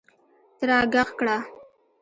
[0.57, 1.37] ته راږغ کړه!